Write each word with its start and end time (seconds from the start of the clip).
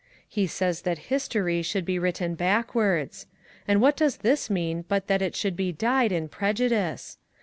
He 0.27 0.47
says 0.47 0.81
that 0.81 0.97
history 1.13 1.61
should 1.61 1.85
be 1.85 1.99
written 1.99 2.33
backwards; 2.33 3.27
and 3.67 3.79
what 3.79 3.95
does 3.95 4.17
this 4.17 4.49
mean 4.49 4.83
but 4.87 5.05
that 5.05 5.21
it 5.21 5.35
should 5.35 5.55
be 5.55 5.71
dyed 5.71 6.11
in 6.11 6.27
prejudice? 6.27 7.19